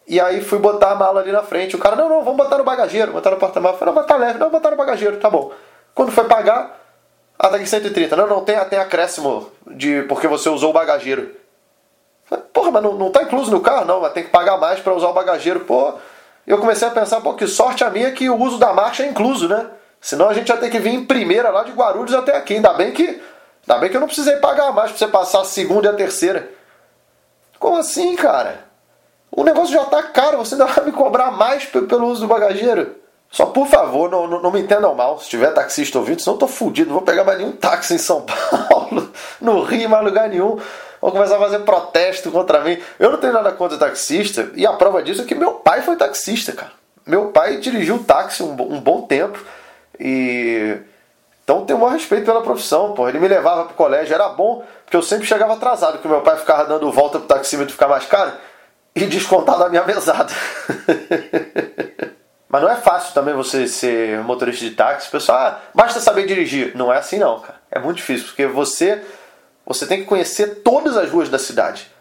e 0.07 0.21
aí 0.21 0.43
fui 0.43 0.59
botar 0.59 0.91
a 0.91 0.95
mala 0.95 1.21
ali 1.21 1.31
na 1.31 1.41
frente. 1.41 1.75
O 1.75 1.79
cara, 1.79 1.95
não, 1.95 2.07
não, 2.07 2.23
vamos 2.23 2.37
botar 2.37 2.59
no 2.59 2.63
bagageiro, 2.63 3.11
botar 3.11 3.31
no 3.31 3.37
porta-mala. 3.37 3.73
Eu 3.73 3.79
falei, 3.79 3.95
não, 3.95 4.03
tá 4.03 4.15
leve, 4.15 4.37
não, 4.37 4.51
botar 4.51 4.69
no 4.69 4.77
bagageiro, 4.77 5.17
tá 5.17 5.27
bom. 5.27 5.51
Quando 5.95 6.11
foi 6.11 6.25
pagar, 6.25 6.79
ah, 7.39 7.49
tá 7.49 7.55
aqui 7.55 7.65
130. 7.65 8.15
Não, 8.15 8.27
não, 8.27 8.45
tem, 8.45 8.63
tem 8.65 8.77
acréscimo 8.77 9.51
de 9.65 10.03
porque 10.03 10.27
você 10.27 10.49
usou 10.49 10.69
o 10.69 10.73
bagageiro. 10.73 11.31
Porra, 12.53 12.69
mas 12.69 12.83
não, 12.83 12.93
não 12.93 13.11
tá 13.11 13.23
incluso 13.23 13.49
no 13.49 13.59
carro? 13.59 13.85
Não, 13.85 14.01
mas 14.01 14.13
tem 14.13 14.23
que 14.23 14.29
pagar 14.29 14.57
mais 14.57 14.79
para 14.79 14.93
usar 14.93 15.07
o 15.07 15.13
bagageiro. 15.13 15.61
Pô, 15.61 15.95
eu 16.45 16.59
comecei 16.59 16.87
a 16.87 16.91
pensar, 16.91 17.21
pô, 17.21 17.33
que 17.33 17.47
sorte 17.47 17.83
a 17.83 17.89
minha 17.89 18.11
que 18.11 18.29
o 18.29 18.39
uso 18.39 18.59
da 18.59 18.71
marcha 18.71 19.01
é 19.01 19.07
incluso, 19.07 19.49
né? 19.49 19.67
Senão 20.07 20.29
a 20.29 20.33
gente 20.33 20.47
ia 20.47 20.55
ter 20.55 20.69
que 20.69 20.79
vir 20.79 20.93
em 20.93 21.03
primeira 21.03 21.49
lá 21.49 21.63
de 21.63 21.73
Guarulhos 21.73 22.13
até 22.13 22.33
aqui. 22.33 22.53
Ainda 22.53 22.71
bem 22.71 22.93
que, 22.93 23.03
ainda 23.03 23.81
bem 23.81 23.89
que 23.89 23.97
eu 23.97 23.99
não 23.99 24.07
precisei 24.07 24.37
pagar 24.37 24.71
mais 24.71 24.89
para 24.89 24.99
você 24.99 25.07
passar 25.09 25.41
a 25.41 25.43
segunda 25.43 25.89
e 25.89 25.91
a 25.91 25.93
terceira. 25.93 26.49
Como 27.59 27.75
assim, 27.75 28.15
cara? 28.15 28.63
O 29.29 29.43
negócio 29.43 29.73
já 29.73 29.83
tá 29.83 30.01
caro, 30.01 30.37
você 30.37 30.53
ainda 30.53 30.65
vai 30.65 30.85
me 30.85 30.93
cobrar 30.93 31.31
mais 31.31 31.65
pelo 31.65 32.07
uso 32.07 32.21
do 32.21 32.27
bagageiro? 32.27 32.95
Só 33.29 33.47
por 33.47 33.67
favor, 33.67 34.09
não, 34.09 34.25
não, 34.25 34.41
não, 34.41 34.49
me 34.49 34.61
entendam 34.61 34.95
mal. 34.95 35.19
Se 35.19 35.27
tiver 35.27 35.51
taxista 35.51 35.99
ouvindo, 35.99 36.21
senão 36.21 36.35
eu 36.35 36.39
tô 36.39 36.47
fudido. 36.47 36.87
Não 36.87 36.95
vou 36.95 37.05
pegar 37.05 37.25
mais 37.25 37.39
nenhum 37.39 37.51
táxi 37.51 37.95
em 37.95 37.97
São 37.97 38.21
Paulo, 38.69 39.11
no 39.41 39.61
Rio, 39.63 39.89
mais 39.89 40.05
lugar 40.05 40.29
nenhum. 40.29 40.57
Vão 41.01 41.11
começar 41.11 41.35
a 41.35 41.39
fazer 41.39 41.59
protesto 41.59 42.31
contra 42.31 42.61
mim. 42.61 42.81
Eu 42.97 43.11
não 43.11 43.17
tenho 43.17 43.33
nada 43.33 43.51
contra 43.51 43.77
taxista, 43.77 44.51
e 44.55 44.65
a 44.65 44.71
prova 44.71 45.03
disso 45.03 45.23
é 45.23 45.25
que 45.25 45.35
meu 45.35 45.55
pai 45.55 45.81
foi 45.81 45.97
taxista, 45.97 46.53
cara. 46.53 46.71
Meu 47.05 47.25
pai 47.33 47.57
dirigiu 47.57 48.01
táxi 48.05 48.41
um, 48.41 48.53
um 48.53 48.79
bom 48.79 49.01
tempo. 49.01 49.37
E 49.99 50.77
então 51.43 51.65
tem 51.65 51.73
um 51.73 51.79
maior 51.79 51.93
respeito 51.93 52.25
pela 52.25 52.41
profissão, 52.41 52.93
pô. 52.93 53.07
Ele 53.07 53.19
me 53.19 53.27
levava 53.27 53.65
pro 53.65 53.73
colégio, 53.73 54.13
era 54.13 54.27
bom, 54.27 54.65
porque 54.83 54.97
eu 54.97 55.01
sempre 55.01 55.25
chegava 55.25 55.53
atrasado, 55.53 55.93
porque 55.93 56.09
meu 56.09 56.21
pai 56.21 56.37
ficava 56.37 56.65
dando 56.65 56.91
volta 56.91 57.19
pro 57.19 57.27
taxímetro 57.27 57.71
ficar 57.71 57.87
mais 57.87 58.05
caro 58.05 58.33
e 58.93 59.05
descontado 59.05 59.63
a 59.63 59.69
minha 59.69 59.83
mesada. 59.83 60.31
Mas 62.49 62.61
não 62.61 62.69
é 62.69 62.75
fácil 62.75 63.13
também 63.13 63.33
você 63.33 63.67
ser 63.67 64.19
motorista 64.23 64.65
de 64.65 64.71
táxi. 64.71 65.07
O 65.07 65.11
pessoal, 65.11 65.37
ah, 65.37 65.61
basta 65.73 65.99
saber 65.99 66.25
dirigir. 66.25 66.75
Não 66.75 66.91
é 66.91 66.97
assim 66.97 67.19
não, 67.19 67.39
cara. 67.39 67.59
É 67.71 67.79
muito 67.79 67.97
difícil, 67.97 68.27
porque 68.27 68.45
você 68.45 69.01
você 69.65 69.85
tem 69.85 69.99
que 69.99 70.05
conhecer 70.05 70.61
todas 70.63 70.97
as 70.97 71.09
ruas 71.09 71.29
da 71.29 71.37
cidade. 71.37 71.91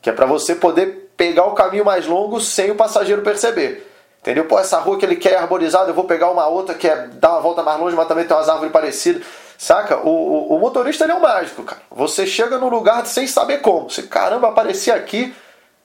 Que 0.00 0.10
é 0.10 0.12
para 0.12 0.26
você 0.26 0.54
poder 0.54 1.10
pegar 1.16 1.44
o 1.44 1.54
caminho 1.54 1.84
mais 1.84 2.06
longo 2.06 2.40
sem 2.40 2.70
o 2.70 2.74
passageiro 2.74 3.22
perceber. 3.22 3.87
Entendeu? 4.28 4.44
Pô, 4.44 4.58
essa 4.58 4.78
rua 4.78 4.98
que 4.98 5.06
ele 5.06 5.16
quer 5.16 5.32
é 5.32 5.36
arborizada, 5.38 5.88
eu 5.90 5.94
vou 5.94 6.04
pegar 6.04 6.30
uma 6.30 6.46
outra 6.46 6.74
que 6.74 6.86
é 6.86 7.08
dar 7.14 7.30
uma 7.30 7.40
volta 7.40 7.62
mais 7.62 7.80
longe, 7.80 7.96
mas 7.96 8.06
também 8.06 8.26
tem 8.26 8.36
umas 8.36 8.46
árvores 8.46 8.70
parecidas. 8.70 9.22
Saca? 9.56 10.00
O, 10.00 10.10
o, 10.10 10.56
o 10.56 10.60
motorista 10.60 11.06
é 11.06 11.14
um 11.14 11.20
mágico, 11.20 11.62
cara. 11.62 11.80
Você 11.90 12.26
chega 12.26 12.58
no 12.58 12.68
lugar 12.68 13.06
sem 13.06 13.26
saber 13.26 13.62
como. 13.62 13.88
Você, 13.88 14.02
caramba, 14.02 14.48
apareci 14.48 14.90
aqui, 14.90 15.34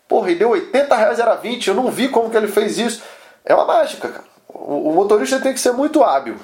porra, 0.09 0.29
e 0.29 0.35
deu 0.35 0.49
80 0.49 0.93
reais, 0.93 1.19
era 1.19 1.35
20, 1.35 1.69
eu 1.69 1.73
não 1.73 1.89
vi 1.89 2.09
como 2.09 2.29
que 2.29 2.35
ele 2.35 2.49
fez 2.49 2.77
isso. 2.77 3.01
É 3.45 3.55
uma 3.55 3.63
mágica, 3.63 4.09
cara. 4.09 4.25
O, 4.49 4.89
o 4.89 4.93
motorista 4.93 5.39
tem 5.39 5.53
que 5.53 5.59
ser 5.61 5.71
muito 5.71 6.03
hábil. 6.03 6.35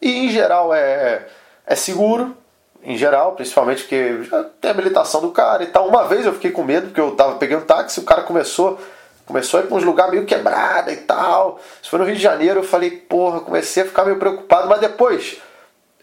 E 0.00 0.24
em 0.24 0.30
geral 0.30 0.72
é, 0.72 1.26
é 1.66 1.74
seguro, 1.74 2.34
em 2.82 2.96
geral, 2.96 3.32
principalmente 3.32 3.82
porque 3.82 4.22
já 4.22 4.42
tem 4.58 4.70
habilitação 4.70 5.20
do 5.20 5.30
cara 5.30 5.64
e 5.64 5.66
tal. 5.66 5.86
Uma 5.86 6.04
vez 6.04 6.24
eu 6.24 6.32
fiquei 6.32 6.50
com 6.50 6.64
medo, 6.64 6.86
porque 6.86 7.00
eu 7.00 7.14
tava 7.14 7.34
pegando 7.34 7.66
táxi, 7.66 8.00
o 8.00 8.04
cara 8.04 8.22
começou 8.22 8.78
Começou 9.26 9.60
a 9.60 9.62
ir 9.62 9.66
para 9.66 9.76
uns 9.76 9.84
lugares 9.84 10.12
meio 10.12 10.26
quebrada 10.26 10.92
e 10.92 10.96
tal. 10.96 11.60
Isso 11.80 11.90
foi 11.90 11.98
no 11.98 12.04
Rio 12.04 12.16
de 12.16 12.22
Janeiro, 12.22 12.60
eu 12.60 12.64
falei, 12.64 12.90
porra, 12.90 13.40
comecei 13.40 13.82
a 13.82 13.86
ficar 13.86 14.04
meio 14.04 14.18
preocupado, 14.18 14.68
mas 14.68 14.80
depois 14.80 15.38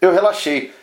eu 0.00 0.12
relaxei. 0.12 0.74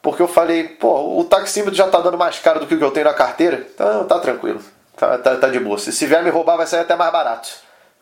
Porque 0.00 0.20
eu 0.20 0.28
falei, 0.28 0.64
pô, 0.64 1.20
o 1.20 1.24
taxímetro 1.24 1.74
já 1.74 1.88
tá 1.88 2.00
dando 2.00 2.18
mais 2.18 2.38
caro 2.38 2.60
do 2.60 2.66
que 2.66 2.74
o 2.74 2.78
que 2.78 2.84
eu 2.84 2.90
tenho 2.90 3.06
na 3.06 3.14
carteira, 3.14 3.66
então 3.72 4.04
tá 4.04 4.18
tranquilo, 4.18 4.60
tá, 4.96 5.16
tá, 5.18 5.36
tá 5.36 5.48
de 5.48 5.60
boa. 5.60 5.78
Se, 5.78 5.92
se 5.92 6.06
vier 6.06 6.24
me 6.24 6.30
roubar, 6.30 6.56
vai 6.56 6.66
sair 6.66 6.80
até 6.80 6.96
mais 6.96 7.12
barato. 7.12 7.48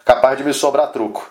Capaz 0.05 0.39
de 0.39 0.45
me 0.45 0.55
sobrar 0.55 0.93
truco. 0.93 1.31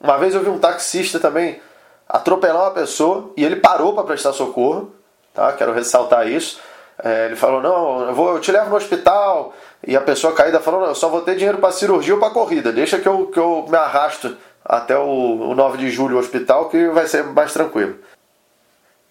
Uma 0.00 0.16
vez 0.16 0.34
eu 0.34 0.42
vi 0.42 0.48
um 0.48 0.58
taxista 0.58 1.20
também 1.20 1.60
atropelar 2.08 2.62
uma 2.62 2.70
pessoa 2.70 3.30
e 3.36 3.44
ele 3.44 3.56
parou 3.56 3.92
para 3.92 4.04
prestar 4.04 4.32
socorro, 4.32 4.94
tá? 5.34 5.52
Quero 5.52 5.72
ressaltar 5.72 6.26
isso. 6.28 6.60
É, 7.02 7.26
ele 7.26 7.36
falou: 7.36 7.60
Não, 7.60 8.08
eu, 8.08 8.14
vou, 8.14 8.34
eu 8.34 8.40
te 8.40 8.50
levo 8.50 8.70
no 8.70 8.76
hospital. 8.76 9.54
E 9.86 9.96
a 9.96 10.00
pessoa 10.00 10.34
caída 10.34 10.60
falou: 10.60 10.80
Não, 10.80 10.88
eu 10.88 10.94
só 10.94 11.08
vou 11.08 11.22
ter 11.22 11.36
dinheiro 11.36 11.58
para 11.58 11.72
cirurgia 11.72 12.14
ou 12.14 12.20
para 12.20 12.30
corrida. 12.30 12.72
Deixa 12.72 12.98
que 12.98 13.08
eu, 13.08 13.26
que 13.26 13.38
eu 13.38 13.66
me 13.68 13.76
arrasto 13.76 14.36
até 14.64 14.96
o, 14.96 15.50
o 15.50 15.54
9 15.54 15.78
de 15.78 15.90
julho 15.90 16.16
o 16.16 16.18
hospital, 16.18 16.68
que 16.68 16.88
vai 16.88 17.06
ser 17.06 17.24
mais 17.24 17.52
tranquilo. 17.52 17.96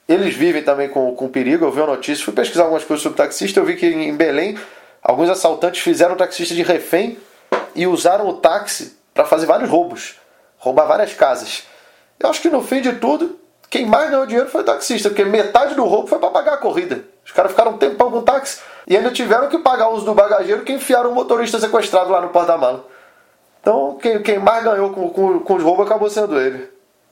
Eles 0.07 0.35
vivem 0.35 0.63
também 0.63 0.89
com, 0.89 1.15
com 1.15 1.27
perigo. 1.27 1.65
Eu 1.65 1.71
vi 1.71 1.79
uma 1.79 1.87
notícia, 1.87 2.23
fui 2.23 2.33
pesquisar 2.33 2.63
algumas 2.63 2.83
coisas 2.83 3.01
sobre 3.01 3.17
taxista. 3.17 3.59
Eu 3.59 3.65
vi 3.65 3.75
que 3.75 3.87
em 3.87 4.15
Belém, 4.15 4.57
alguns 5.01 5.29
assaltantes 5.29 5.81
fizeram 5.81 6.13
o 6.13 6.17
taxista 6.17 6.53
de 6.53 6.61
refém 6.61 7.17
e 7.73 7.87
usaram 7.87 8.27
o 8.27 8.33
táxi 8.33 8.97
para 9.13 9.25
fazer 9.25 9.45
vários 9.45 9.69
roubos 9.69 10.15
roubar 10.65 10.87
várias 10.87 11.13
casas. 11.13 11.63
Eu 12.19 12.29
acho 12.29 12.41
que 12.41 12.49
no 12.49 12.63
fim 12.63 12.81
de 12.81 12.93
tudo, 12.93 13.39
quem 13.69 13.85
mais 13.85 14.09
ganhou 14.09 14.25
dinheiro 14.25 14.49
foi 14.49 14.61
o 14.61 14.65
taxista, 14.65 15.09
porque 15.09 15.23
metade 15.23 15.75
do 15.75 15.85
roubo 15.85 16.07
foi 16.07 16.17
para 16.17 16.31
pagar 16.31 16.53
a 16.53 16.57
corrida. 16.57 17.05
Os 17.25 17.31
caras 17.31 17.51
ficaram 17.51 17.71
um 17.71 17.77
tempão 17.77 18.11
com 18.11 18.21
táxi 18.21 18.61
e 18.87 18.95
ainda 18.95 19.09
tiveram 19.09 19.49
que 19.49 19.57
pagar 19.57 19.89
o 19.89 19.95
uso 19.95 20.05
do 20.05 20.13
bagageiro 20.13 20.63
que 20.63 20.73
enfiaram 20.73 21.11
o 21.11 21.15
motorista 21.15 21.59
sequestrado 21.59 22.11
lá 22.11 22.21
no 22.21 22.29
porta-mala. 22.29 22.85
Então, 23.59 23.97
quem, 23.99 24.21
quem, 24.21 24.37
mais 24.37 24.63
ganhou 24.63 24.91
com, 24.91 25.09
com, 25.09 25.39
com 25.39 25.55
os 25.55 25.63
roubos 25.63 25.87
acabou 25.87 26.07
sendo 26.07 26.39
ele. 26.39 26.69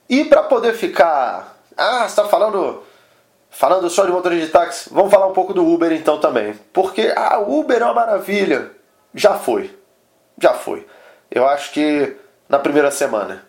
E 0.08 0.24
para 0.24 0.44
poder 0.44 0.72
ficar. 0.74 1.56
Ah, 1.76 2.00
você 2.00 2.20
está 2.20 2.24
falando. 2.26 2.82
Falando 3.50 3.88
só 3.88 4.04
de 4.04 4.10
motorista 4.10 4.46
de 4.46 4.52
táxi, 4.52 4.90
vamos 4.92 5.12
falar 5.12 5.28
um 5.28 5.32
pouco 5.32 5.54
do 5.54 5.64
Uber 5.66 5.92
então 5.92 6.18
também. 6.18 6.54
Porque 6.72 7.12
ah, 7.16 7.38
o 7.38 7.60
Uber 7.60 7.80
é 7.80 7.84
uma 7.84 7.94
maravilha. 7.94 8.70
Já 9.14 9.34
foi. 9.34 9.76
Já 10.40 10.54
foi. 10.54 10.86
Eu 11.30 11.46
acho 11.46 11.72
que 11.72 12.16
na 12.48 12.58
primeira 12.58 12.90
semana. 12.90 13.44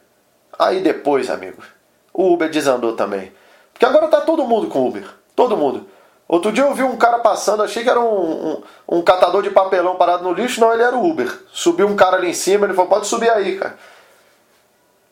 Aí 0.57 0.81
depois, 0.81 1.29
amigo, 1.29 1.61
o 2.13 2.33
Uber 2.33 2.49
desandou 2.49 2.95
também. 2.95 3.31
Porque 3.73 3.85
agora 3.85 4.07
tá 4.07 4.21
todo 4.21 4.45
mundo 4.45 4.67
com 4.67 4.87
Uber. 4.87 5.07
Todo 5.35 5.57
mundo. 5.57 5.87
Outro 6.27 6.51
dia 6.51 6.63
eu 6.63 6.73
vi 6.73 6.83
um 6.83 6.97
cara 6.97 7.19
passando, 7.19 7.61
achei 7.61 7.83
que 7.83 7.89
era 7.89 7.99
um, 7.99 8.63
um, 8.87 8.97
um, 8.97 9.01
catador 9.03 9.43
de 9.43 9.51
papelão 9.51 9.95
parado 9.95 10.23
no 10.23 10.33
lixo, 10.33 10.59
não, 10.59 10.73
ele 10.73 10.81
era 10.81 10.95
o 10.95 11.07
Uber. 11.07 11.31
Subiu 11.53 11.87
um 11.87 11.95
cara 11.95 12.17
ali 12.17 12.29
em 12.29 12.33
cima, 12.33 12.65
ele 12.65 12.73
falou, 12.73 12.89
pode 12.89 13.05
subir 13.05 13.29
aí, 13.29 13.59
cara. 13.59 13.77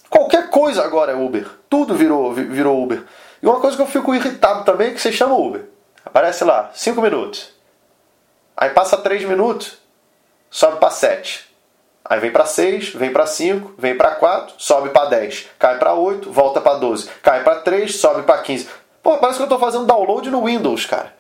Qualquer 0.10 0.50
coisa 0.50 0.84
agora 0.84 1.12
é 1.12 1.16
Uber. 1.16 1.48
Tudo 1.70 1.94
virou, 1.94 2.34
virou 2.34 2.82
Uber. 2.82 3.04
E 3.42 3.46
uma 3.46 3.60
coisa 3.60 3.76
que 3.76 3.82
eu 3.84 3.88
fico 3.88 4.14
irritado 4.16 4.64
também 4.64 4.90
é 4.90 4.92
que 4.94 5.02
você 5.02 5.12
chama 5.12 5.36
Uber. 5.36 5.66
Aparece 6.04 6.44
lá, 6.44 6.72
5 6.74 7.02
minutos. 7.02 7.54
Aí 8.56 8.72
passa 8.72 8.98
3 8.98 9.24
minutos, 9.26 9.78
sobe 10.50 10.78
para 10.78 10.90
7. 10.90 11.54
Aí 12.06 12.20
vem 12.20 12.32
para 12.32 12.46
6, 12.46 12.90
vem 12.90 13.14
para 13.14 13.26
5, 13.26 13.76
vem 13.78 13.96
para 13.96 14.12
4, 14.16 14.56
sobe 14.58 14.90
para 14.90 15.10
10, 15.10 15.48
cai 15.58 15.78
para 15.78 15.94
8, 15.94 16.32
volta 16.32 16.60
para 16.60 16.78
12, 16.78 17.10
cai 17.22 17.44
para 17.44 17.62
3, 17.62 17.96
sobe 17.96 18.24
para 18.24 18.42
15. 18.42 18.68
Pô, 19.04 19.18
parece 19.18 19.38
que 19.38 19.44
eu 19.44 19.48
estou 19.48 19.60
fazendo 19.60 19.86
download 19.86 20.32
no 20.32 20.46
Windows, 20.46 20.86
cara. 20.86 21.14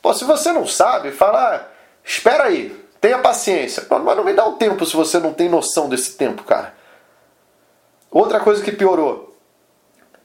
Pô, 0.00 0.12
se 0.14 0.24
você 0.24 0.52
não 0.52 0.66
sabe, 0.66 1.12
fala, 1.12 1.54
ah, 1.54 1.64
espera 2.02 2.44
aí, 2.44 2.70
tenha 2.98 3.18
paciência. 3.18 3.86
Mas 3.90 4.16
não 4.16 4.24
me 4.24 4.32
dá 4.32 4.46
um 4.46 4.56
tempo 4.56 4.86
se 4.86 4.96
você 4.96 5.18
não 5.18 5.34
tem 5.34 5.48
noção 5.48 5.88
desse 5.88 6.16
tempo, 6.16 6.42
cara. 6.44 6.74
Outra 8.10 8.40
coisa 8.40 8.64
que 8.64 8.72
piorou. 8.72 9.36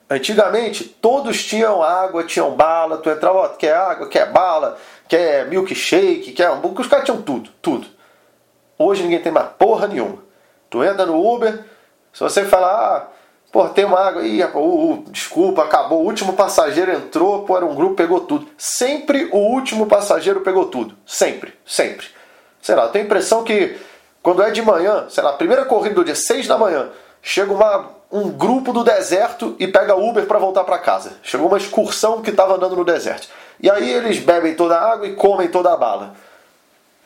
Antigamente, 0.09 0.85
todos 0.85 1.43
tinham 1.43 1.83
água, 1.83 2.23
tinham 2.23 2.55
bala, 2.55 2.97
tu 2.97 3.09
entrava, 3.09 3.39
ó, 3.39 3.47
quer 3.49 3.75
água, 3.75 4.07
quer 4.07 4.31
bala, 4.31 4.77
quer 5.07 5.47
milkshake, 5.47 6.31
quer 6.31 6.49
hambúrguer, 6.49 6.81
os 6.81 6.87
caras 6.87 7.05
tinham 7.05 7.21
tudo, 7.21 7.51
tudo. 7.61 7.87
Hoje 8.77 9.03
ninguém 9.03 9.21
tem 9.21 9.31
mais 9.31 9.49
porra 9.57 9.87
nenhuma. 9.87 10.23
Tu 10.69 10.83
entra 10.83 11.05
no 11.05 11.19
Uber, 11.21 11.63
se 12.13 12.21
você 12.21 12.45
falar, 12.45 12.97
ah, 12.97 13.07
Pô, 13.51 13.67
tem 13.69 13.85
uma 13.85 13.99
água. 13.99 14.23
Ih, 14.23 14.43
uh, 14.43 14.57
uh, 14.57 15.03
desculpa, 15.09 15.63
acabou. 15.63 16.01
O 16.01 16.05
último 16.05 16.33
passageiro 16.33 16.91
entrou, 16.91 17.43
pô, 17.43 17.57
era 17.57 17.65
um 17.65 17.73
grupo, 17.73 17.95
pegou 17.95 18.21
tudo. 18.21 18.47
Sempre 18.57 19.29
o 19.31 19.37
último 19.37 19.87
passageiro 19.87 20.41
pegou 20.41 20.65
tudo. 20.65 20.95
Sempre, 21.05 21.53
sempre. 21.65 22.07
Sei 22.61 22.75
lá, 22.75 22.83
eu 22.83 22.89
tenho 22.89 23.05
a 23.05 23.07
impressão 23.07 23.43
que 23.43 23.77
quando 24.21 24.43
é 24.43 24.51
de 24.51 24.61
manhã, 24.61 25.07
sei 25.09 25.23
lá, 25.23 25.33
primeira 25.33 25.65
corrida 25.65 25.95
do 25.95 26.03
dia, 26.03 26.15
6 26.15 26.47
da 26.47 26.57
manhã, 26.57 26.89
chega 27.21 27.51
uma, 27.51 27.89
um 28.11 28.29
grupo 28.29 28.71
do 28.71 28.83
deserto 28.83 29.55
e 29.57 29.67
pega 29.67 29.95
Uber 29.95 30.25
para 30.25 30.37
voltar 30.37 30.63
para 30.63 30.77
casa. 30.77 31.13
Chegou 31.23 31.47
uma 31.47 31.57
excursão 31.57 32.21
que 32.21 32.29
estava 32.29 32.55
andando 32.55 32.75
no 32.75 32.85
deserto. 32.85 33.27
E 33.59 33.69
aí 33.69 33.89
eles 33.91 34.19
bebem 34.19 34.55
toda 34.55 34.77
a 34.77 34.91
água 34.91 35.07
e 35.07 35.15
comem 35.15 35.47
toda 35.47 35.73
a 35.73 35.77
bala. 35.77 36.13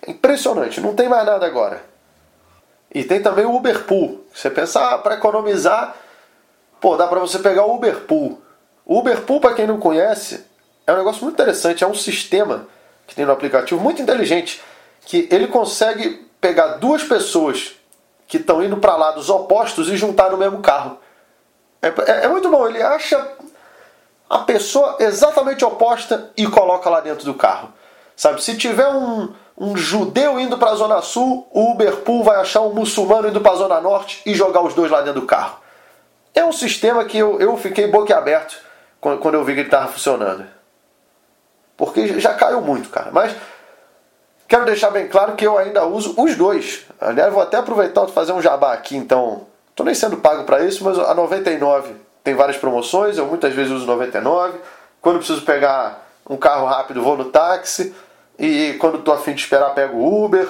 Impressionante, 0.08 0.82
não 0.82 0.94
tem 0.94 1.08
mais 1.08 1.26
nada 1.26 1.46
agora. 1.46 1.82
E 2.94 3.04
tem 3.04 3.22
também 3.22 3.46
o 3.46 3.56
Uber 3.56 3.86
Pool. 3.86 4.24
Você 4.34 4.50
pensa, 4.50 4.90
ah, 4.90 4.98
para 4.98 5.16
economizar, 5.16 5.96
Pô, 6.84 6.98
dá 6.98 7.08
para 7.08 7.22
você 7.22 7.40
pegar 7.40 7.64
o 7.66 7.76
Uber 7.76 8.02
Pool. 8.02 8.42
O 8.86 9.00
Uber 9.00 9.22
Pool, 9.22 9.40
para 9.40 9.54
quem 9.54 9.66
não 9.66 9.80
conhece, 9.80 10.46
é 10.86 10.92
um 10.92 10.98
negócio 10.98 11.24
muito 11.24 11.36
interessante. 11.36 11.82
É 11.82 11.88
um 11.88 11.94
sistema 11.94 12.68
que 13.08 13.16
tem 13.16 13.26
no 13.26 13.32
aplicativo 13.32 13.80
muito 13.80 14.02
inteligente 14.02 14.62
que 15.06 15.30
ele 15.32 15.48
consegue 15.48 16.28
pegar 16.42 16.80
duas 16.80 17.02
pessoas 17.02 17.76
que 18.28 18.36
estão 18.36 18.62
indo 18.62 18.76
para 18.76 18.98
lados 18.98 19.30
opostos 19.30 19.88
e 19.88 19.96
juntar 19.96 20.30
no 20.30 20.38
mesmo 20.38 20.60
carro. 20.60 20.98
É, 21.82 21.88
é, 21.88 22.26
é, 22.26 22.28
muito 22.28 22.50
bom. 22.52 22.68
Ele 22.68 22.84
acha 22.84 23.30
a 24.30 24.40
pessoa 24.40 24.98
exatamente 25.00 25.64
oposta 25.64 26.32
e 26.36 26.46
coloca 26.48 26.90
lá 26.90 27.00
dentro 27.00 27.24
do 27.24 27.34
carro. 27.34 27.72
Sabe? 28.14 28.44
Se 28.44 28.58
tiver 28.58 28.90
um, 28.90 29.32
um 29.58 29.78
judeu 29.78 30.38
indo 30.38 30.58
para 30.58 30.72
a 30.72 30.76
Zona 30.76 31.02
Sul, 31.02 31.48
o 31.50 31.72
Uber 31.72 31.96
Pool 32.02 32.26
vai 32.26 32.36
achar 32.42 32.60
um 32.60 32.74
muçulmano 32.74 33.30
indo 33.30 33.40
para 33.40 33.54
a 33.54 33.56
Zona 33.56 33.80
Norte 33.80 34.22
e 34.26 34.36
jogar 34.36 34.62
os 34.62 34.74
dois 34.74 34.92
lá 34.92 35.00
dentro 35.00 35.22
do 35.22 35.26
carro. 35.26 35.63
É 36.34 36.44
um 36.44 36.52
sistema 36.52 37.06
que 37.06 37.18
eu, 37.18 37.40
eu 37.40 37.56
fiquei 37.58 37.88
boquiaberto 37.88 38.58
quando, 39.00 39.20
quando 39.20 39.36
eu 39.36 39.44
vi 39.44 39.54
que 39.54 39.60
ele 39.60 39.68
estava 39.68 39.88
funcionando. 39.88 40.46
Porque 41.78 42.20
já 42.20 42.34
caiu 42.34 42.62
muito, 42.62 42.90
cara. 42.90 43.10
Mas 43.12 43.36
quero 44.48 44.66
deixar 44.66 44.90
bem 44.90 45.08
claro 45.08 45.36
que 45.36 45.46
eu 45.46 45.58
ainda 45.58 45.86
uso 45.86 46.14
os 46.18 46.36
dois. 46.36 46.86
Aliás, 47.00 47.32
vou 47.34 47.42
até 47.42 47.58
aproveitar 47.58 48.06
de 48.06 48.14
fazer 48.14 48.32
um 48.32 48.42
jabá 48.42 48.74
aqui, 48.74 48.96
então. 48.96 49.48
Estou 49.70 49.86
nem 49.86 49.96
sendo 49.96 50.18
pago 50.18 50.44
para 50.44 50.64
isso, 50.64 50.84
mas 50.84 51.00
a 51.00 51.14
99 51.16 51.96
tem 52.24 52.36
várias 52.36 52.58
promoções. 52.58 53.18
Eu 53.18 53.26
muitas 53.26 53.54
vezes 53.54 53.72
uso 53.72 53.86
99. 53.86 54.60
Quando 55.02 55.18
preciso 55.18 55.42
pegar 55.42 56.08
um 56.30 56.38
carro 56.38 56.66
rápido, 56.66 57.02
vou 57.02 57.18
no 57.18 57.26
táxi. 57.26 57.94
E 58.38 58.76
quando 58.80 59.00
estou 59.00 59.14
afim 59.14 59.34
de 59.34 59.42
esperar, 59.42 59.74
pego 59.74 59.98
o 59.98 60.26
Uber. 60.26 60.48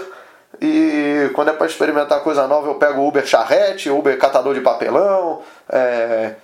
E 0.66 1.30
quando 1.34 1.50
é 1.50 1.54
para 1.54 1.68
experimentar 1.68 2.22
coisa 2.22 2.48
nova, 2.48 2.70
eu 2.70 2.76
pego 2.76 3.06
Uber 3.06 3.28
charrete, 3.28 3.90
Uber 3.90 4.18
catador 4.18 4.54
de 4.54 4.62
papelão. 4.62 5.42
É... 5.68 6.36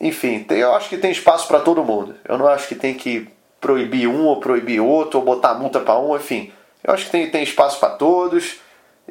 Enfim, 0.00 0.44
eu 0.50 0.74
acho 0.74 0.88
que 0.88 0.98
tem 0.98 1.12
espaço 1.12 1.46
para 1.46 1.60
todo 1.60 1.84
mundo. 1.84 2.16
Eu 2.28 2.36
não 2.36 2.48
acho 2.48 2.66
que 2.66 2.74
tem 2.74 2.92
que 2.92 3.30
proibir 3.60 4.08
um 4.08 4.26
ou 4.26 4.40
proibir 4.40 4.80
outro, 4.80 5.20
ou 5.20 5.24
botar 5.24 5.54
multa 5.54 5.78
para 5.78 5.96
um, 5.96 6.16
enfim. 6.16 6.52
Eu 6.82 6.92
acho 6.92 7.04
que 7.04 7.12
tem, 7.12 7.30
tem 7.30 7.44
espaço 7.44 7.78
para 7.78 7.90
todos 7.90 8.56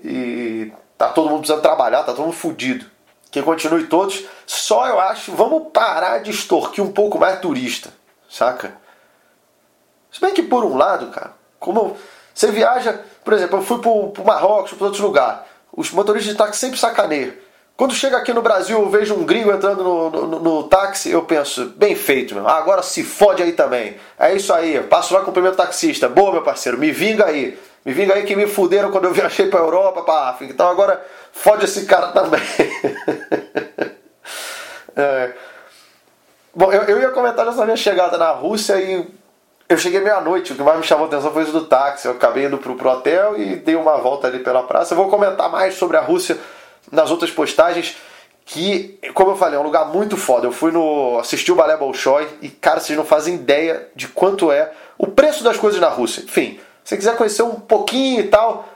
e 0.03 0.73
tá 0.97 1.07
todo 1.07 1.29
mundo 1.29 1.39
precisando 1.39 1.61
trabalhar, 1.61 1.99
tá 2.03 2.11
todo 2.11 2.25
mundo 2.25 2.35
fudido. 2.35 2.85
Que 3.31 3.41
continue 3.41 3.87
todos 3.87 4.25
Só 4.45 4.85
eu 4.89 4.99
acho, 4.99 5.31
vamos 5.31 5.71
parar 5.71 6.17
de 6.17 6.31
extorquir 6.31 6.83
um 6.83 6.91
pouco 6.91 7.17
mais 7.17 7.39
turista, 7.39 7.93
saca? 8.29 8.75
Se 10.11 10.19
bem 10.19 10.33
que 10.33 10.43
por 10.43 10.65
um 10.65 10.75
lado, 10.75 11.07
cara, 11.07 11.31
como 11.57 11.95
você 12.33 12.51
viaja, 12.51 12.99
por 13.23 13.33
exemplo, 13.33 13.59
eu 13.59 13.63
fui 13.63 13.79
pro, 13.79 14.09
pro 14.09 14.25
Marrocos, 14.25 14.73
para 14.73 14.85
outros 14.85 15.01
lugares, 15.01 15.41
os 15.75 15.91
motoristas 15.91 16.31
de 16.31 16.37
táxi 16.37 16.59
sempre 16.59 16.79
sacaneiam. 16.79 17.33
Quando 17.77 17.95
chega 17.95 18.17
aqui 18.17 18.31
no 18.31 18.43
Brasil, 18.43 18.79
eu 18.79 18.89
vejo 18.89 19.15
um 19.15 19.23
gringo 19.23 19.51
entrando 19.51 19.83
no, 19.83 20.09
no, 20.09 20.39
no 20.39 20.63
táxi, 20.63 21.09
eu 21.09 21.23
penso, 21.23 21.65
bem 21.75 21.95
feito, 21.95 22.35
meu. 22.35 22.47
Ah, 22.47 22.57
agora 22.57 22.83
se 22.83 23.03
fode 23.03 23.41
aí 23.41 23.53
também. 23.53 23.95
É 24.19 24.35
isso 24.35 24.53
aí, 24.53 24.79
passo 24.83 25.13
lá, 25.13 25.21
cumprimento 25.21 25.53
o 25.53 25.57
taxista. 25.57 26.07
Boa, 26.07 26.31
meu 26.31 26.43
parceiro, 26.43 26.77
me 26.77 26.91
vinga 26.91 27.25
aí. 27.25 27.57
Me 27.83 27.93
vinga 27.93 28.13
aí 28.13 28.23
que 28.23 28.35
me 28.35 28.45
fuderam 28.45 28.91
quando 28.91 29.05
eu 29.05 29.13
viajei 29.13 29.47
pra 29.47 29.61
Europa, 29.61 30.03
pra 30.03 30.29
África. 30.29 30.53
Então 30.53 30.69
agora 30.69 31.03
fode 31.31 31.65
esse 31.65 31.85
cara 31.85 32.09
também. 32.09 32.41
é. 34.95 35.31
Bom, 36.53 36.71
eu, 36.71 36.83
eu 36.83 37.01
ia 37.01 37.09
comentar 37.09 37.47
essa 37.47 37.63
minha 37.63 37.77
chegada 37.77 38.17
na 38.17 38.29
Rússia 38.29 38.75
e 38.75 39.07
eu 39.71 39.77
cheguei 39.77 40.01
meia-noite, 40.01 40.51
o 40.51 40.55
que 40.55 40.61
mais 40.61 40.77
me 40.77 40.83
chamou 40.83 41.05
a 41.05 41.07
atenção 41.07 41.31
foi 41.31 41.43
isso 41.43 41.53
do 41.53 41.63
táxi. 41.63 42.05
Eu 42.05 42.11
acabei 42.11 42.45
indo 42.45 42.57
pro, 42.57 42.75
pro 42.75 42.89
hotel 42.89 43.39
e 43.39 43.55
dei 43.55 43.75
uma 43.75 43.97
volta 43.99 44.27
ali 44.27 44.39
pela 44.39 44.63
praça. 44.63 44.93
Eu 44.93 44.97
vou 44.97 45.09
comentar 45.09 45.49
mais 45.49 45.75
sobre 45.75 45.95
a 45.95 46.01
Rússia 46.01 46.37
nas 46.91 47.09
outras 47.09 47.31
postagens. 47.31 47.95
Que, 48.43 48.99
como 49.13 49.31
eu 49.31 49.37
falei, 49.37 49.55
é 49.55 49.59
um 49.61 49.63
lugar 49.63 49.85
muito 49.85 50.17
foda. 50.17 50.45
Eu 50.45 50.51
fui 50.51 50.73
no. 50.73 51.17
assisti 51.19 51.53
o 51.53 51.55
Balé 51.55 51.77
Bolshoi 51.77 52.27
e, 52.41 52.49
cara, 52.49 52.81
vocês 52.81 52.97
não 52.97 53.05
fazem 53.05 53.35
ideia 53.35 53.87
de 53.95 54.09
quanto 54.09 54.51
é 54.51 54.73
o 54.97 55.07
preço 55.07 55.41
das 55.41 55.55
coisas 55.55 55.79
na 55.79 55.87
Rússia. 55.87 56.21
Enfim, 56.21 56.59
se 56.83 56.97
quiser 56.97 57.15
conhecer 57.15 57.43
um 57.43 57.55
pouquinho 57.55 58.19
e 58.19 58.27
tal, 58.27 58.67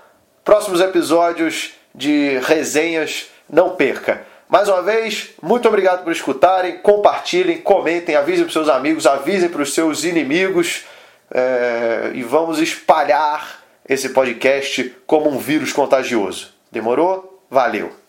próximos 0.45 0.79
episódios 0.79 1.73
de 1.93 2.39
resenhas, 2.39 3.27
não 3.49 3.71
perca. 3.71 4.25
Mais 4.47 4.69
uma 4.69 4.81
vez, 4.81 5.31
muito 5.41 5.67
obrigado 5.67 6.03
por 6.03 6.11
escutarem, 6.11 6.77
compartilhem, 6.77 7.57
comentem, 7.57 8.15
avisem 8.15 8.45
para 8.45 8.53
seus 8.53 8.69
amigos, 8.69 9.07
avisem 9.07 9.49
para 9.49 9.61
os 9.61 9.73
seus 9.73 10.03
inimigos 10.03 10.85
é, 11.31 12.11
e 12.13 12.21
vamos 12.21 12.59
espalhar 12.59 13.63
esse 13.87 14.09
podcast 14.09 14.95
como 15.07 15.29
um 15.29 15.39
vírus 15.39 15.73
contagioso. 15.73 16.53
Demorou? 16.71 17.43
Valeu! 17.49 18.04